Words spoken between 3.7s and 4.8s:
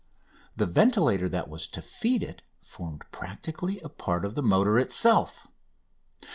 a part of the motor